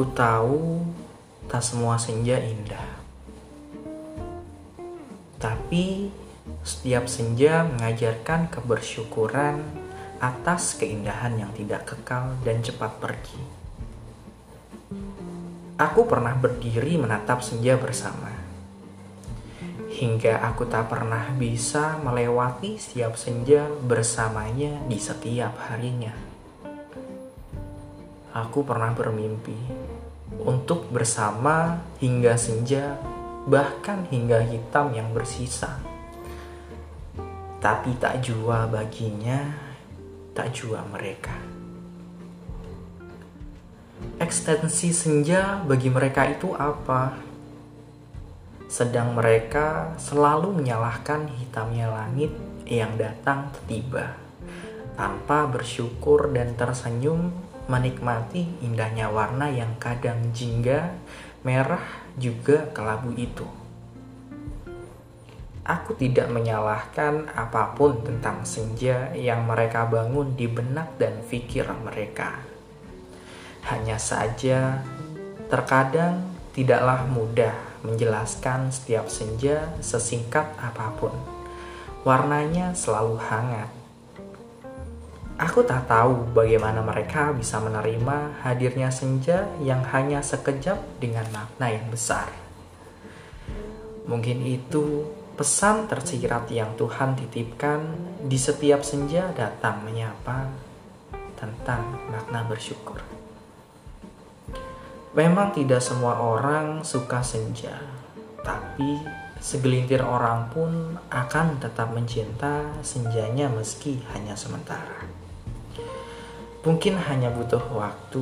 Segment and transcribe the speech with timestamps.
[0.00, 0.80] Ku tahu
[1.44, 2.88] tak semua senja indah.
[5.36, 6.08] Tapi
[6.64, 9.60] setiap senja mengajarkan kebersyukuran
[10.24, 13.44] atas keindahan yang tidak kekal dan cepat pergi.
[15.76, 18.32] Aku pernah berdiri menatap senja bersama.
[20.00, 26.30] Hingga aku tak pernah bisa melewati setiap senja bersamanya di setiap harinya.
[28.30, 29.79] Aku pernah bermimpi
[30.44, 32.96] untuk bersama hingga senja,
[33.48, 35.80] bahkan hingga hitam yang bersisa.
[37.60, 39.52] Tapi tak jua baginya,
[40.32, 41.36] tak jua mereka.
[44.16, 47.20] Ekstensi senja bagi mereka itu apa?
[48.64, 52.32] Sedang mereka selalu menyalahkan hitamnya langit
[52.64, 54.16] yang datang tiba,
[55.00, 57.32] tanpa bersyukur dan tersenyum
[57.72, 60.92] menikmati indahnya warna yang kadang jingga,
[61.40, 63.48] merah juga kelabu itu.
[65.64, 72.36] Aku tidak menyalahkan apa pun tentang senja yang mereka bangun di benak dan pikir mereka.
[73.72, 74.84] Hanya saja,
[75.48, 77.56] terkadang tidaklah mudah
[77.88, 81.16] menjelaskan setiap senja sesingkat apa pun.
[82.04, 83.79] Warnanya selalu hangat.
[85.40, 91.88] Aku tak tahu bagaimana mereka bisa menerima hadirnya senja yang hanya sekejap dengan makna yang
[91.88, 92.28] besar.
[94.04, 95.08] Mungkin itu
[95.40, 97.80] pesan tersirat yang Tuhan titipkan
[98.20, 100.44] di setiap senja datang menyapa
[101.40, 103.00] tentang makna bersyukur.
[105.16, 107.80] Memang tidak semua orang suka senja,
[108.44, 109.00] tapi
[109.40, 115.19] segelintir orang pun akan tetap mencinta senjanya meski hanya sementara.
[116.60, 118.20] Mungkin hanya butuh waktu,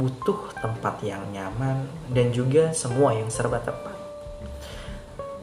[0.00, 3.96] butuh tempat yang nyaman, dan juga semua yang serba tepat.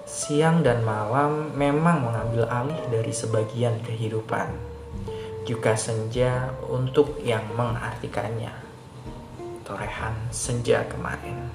[0.10, 4.50] Siang dan malam memang mengambil alih dari sebagian kehidupan.
[5.44, 8.64] Juga senja untuk yang mengartikannya
[9.64, 11.50] torehan senja kemarin.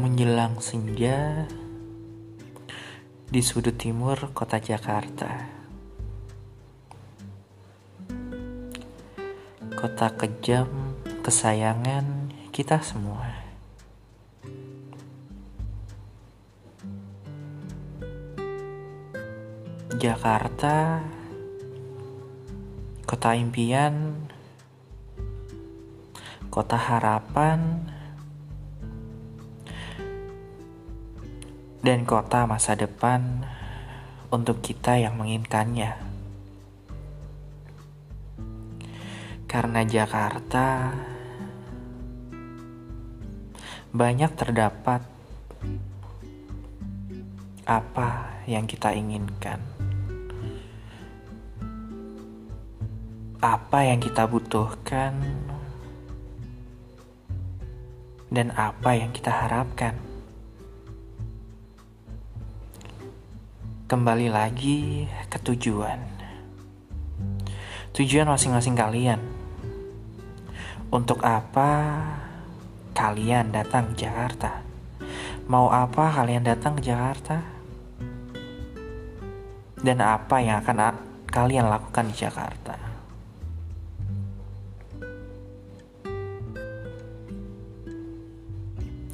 [0.00, 1.44] Menjelang senja
[3.28, 5.28] di sudut timur kota Jakarta.
[9.76, 13.28] Kota kejam kesayangan kita semua.
[20.00, 21.04] Jakarta,
[23.04, 24.16] kota impian,
[26.48, 27.84] kota harapan,
[31.80, 33.48] dan kota masa depan
[34.28, 35.96] untuk kita yang menginginkannya.
[39.48, 40.94] Karena Jakarta
[43.90, 45.02] banyak terdapat
[47.66, 49.58] apa yang kita inginkan,
[53.42, 55.16] apa yang kita butuhkan,
[58.30, 59.98] dan apa yang kita harapkan.
[63.90, 65.98] Kembali lagi ke tujuan,
[67.90, 69.18] tujuan masing-masing kalian.
[70.94, 71.98] Untuk apa
[72.94, 74.62] kalian datang ke Jakarta?
[75.50, 77.42] Mau apa kalian datang ke Jakarta?
[79.74, 80.94] Dan apa yang akan
[81.26, 82.78] kalian lakukan di Jakarta?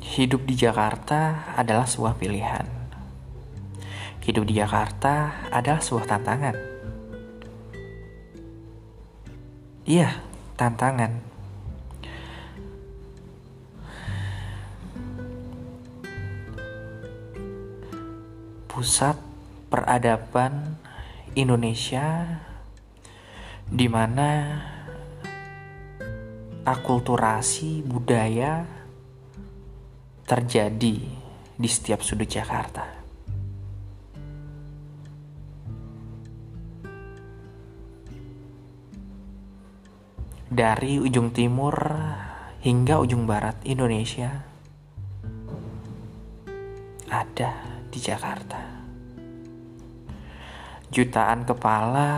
[0.04, 2.85] Hidup di Jakarta adalah sebuah pilihan.
[4.26, 6.56] Hidup di Jakarta adalah sebuah tantangan.
[9.86, 10.18] Iya,
[10.58, 11.22] tantangan
[18.66, 19.14] pusat
[19.70, 20.74] peradaban
[21.38, 22.26] Indonesia
[23.70, 24.58] di mana
[26.66, 28.66] akulturasi budaya
[30.26, 30.98] terjadi
[31.54, 33.05] di setiap sudut Jakarta.
[40.56, 41.76] Dari ujung timur
[42.64, 44.40] hingga ujung barat Indonesia
[47.12, 47.50] ada
[47.92, 48.64] di Jakarta.
[50.88, 52.08] Jutaan kepala,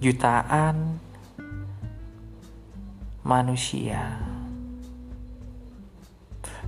[0.00, 0.96] jutaan
[3.20, 4.32] manusia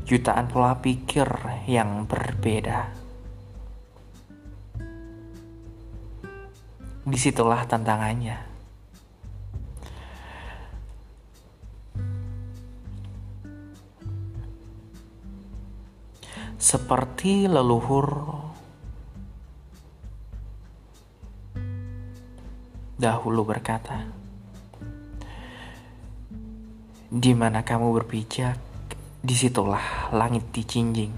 [0.04, 1.24] jutaan pola pikir
[1.64, 2.92] yang berbeda.
[7.04, 8.53] Di situlah tantangannya.
[16.64, 18.08] Seperti leluhur
[22.96, 24.08] dahulu berkata,
[27.12, 28.56] "Di mana kamu berpijak,
[29.20, 31.12] di situlah langit dicinjing.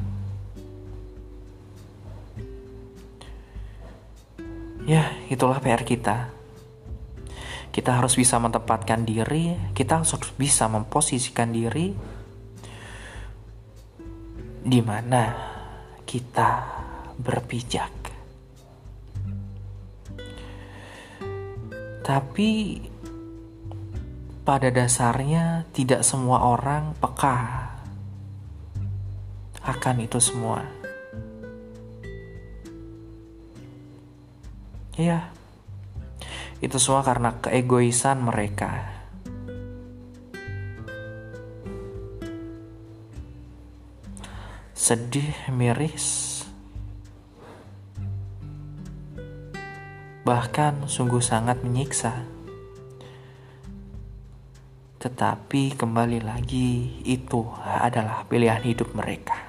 [4.82, 6.34] Ya, itulah PR kita.
[7.70, 12.15] Kita harus bisa menempatkan diri, kita harus bisa memposisikan diri
[14.66, 15.30] di mana
[16.02, 16.50] kita
[17.22, 17.94] berpijak.
[22.02, 22.50] Tapi
[24.42, 27.38] pada dasarnya tidak semua orang peka
[29.62, 30.66] akan itu semua.
[34.98, 35.30] Ya,
[36.58, 38.95] itu semua karena keegoisan mereka.
[44.76, 46.44] Sedih, miris,
[50.20, 52.28] bahkan sungguh sangat menyiksa.
[55.00, 59.45] Tetapi kembali lagi, itu adalah pilihan hidup mereka.